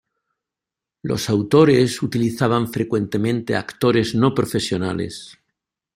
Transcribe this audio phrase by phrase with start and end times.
[1.03, 5.37] Los autores utilizaban frecuentemente a actores no profesionales.